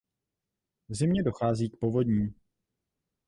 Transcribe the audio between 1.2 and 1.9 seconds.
dochází k